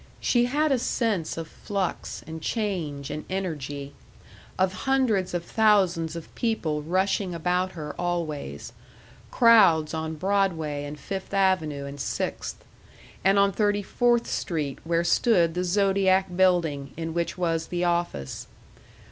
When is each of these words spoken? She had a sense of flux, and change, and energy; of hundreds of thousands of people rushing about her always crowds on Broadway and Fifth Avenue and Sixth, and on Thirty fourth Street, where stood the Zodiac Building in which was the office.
She 0.19 0.45
had 0.45 0.71
a 0.71 0.79
sense 0.79 1.37
of 1.37 1.47
flux, 1.47 2.23
and 2.25 2.41
change, 2.41 3.11
and 3.11 3.23
energy; 3.29 3.93
of 4.57 4.73
hundreds 4.89 5.35
of 5.35 5.45
thousands 5.45 6.15
of 6.15 6.33
people 6.33 6.81
rushing 6.81 7.35
about 7.35 7.73
her 7.73 7.93
always 8.01 8.73
crowds 9.29 9.93
on 9.93 10.15
Broadway 10.15 10.85
and 10.85 10.99
Fifth 10.99 11.35
Avenue 11.35 11.85
and 11.85 11.99
Sixth, 12.01 12.65
and 13.23 13.37
on 13.37 13.51
Thirty 13.51 13.83
fourth 13.83 14.25
Street, 14.25 14.79
where 14.83 15.03
stood 15.03 15.53
the 15.53 15.63
Zodiac 15.63 16.35
Building 16.35 16.93
in 16.97 17.13
which 17.13 17.37
was 17.37 17.67
the 17.67 17.83
office. 17.83 18.47